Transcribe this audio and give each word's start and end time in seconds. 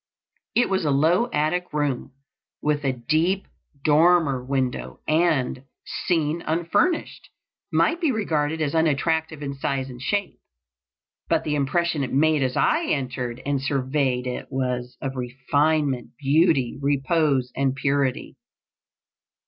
It 0.55 0.67
was 0.67 0.83
a 0.83 0.89
low 0.89 1.29
attic 1.31 1.71
room 1.71 2.13
with 2.59 2.83
a 2.83 2.91
deep 2.91 3.45
dormer 3.83 4.43
window, 4.43 4.99
and, 5.07 5.63
seen 6.07 6.41
unfurnished, 6.41 7.29
might 7.71 8.01
be 8.01 8.11
regarded 8.11 8.61
as 8.61 8.73
unattractive 8.73 9.43
in 9.43 9.53
size 9.53 9.91
and 9.91 10.01
shape. 10.01 10.39
But 11.29 11.43
the 11.43 11.53
impression 11.53 12.03
it 12.03 12.11
made 12.11 12.41
as 12.41 12.57
I 12.57 12.85
entered 12.87 13.43
and 13.45 13.61
surveyed 13.61 14.25
it 14.25 14.47
was 14.49 14.97
of 15.03 15.15
refinement, 15.15 16.13
beauty, 16.19 16.79
repose, 16.81 17.51
and 17.55 17.75
purity. 17.75 18.37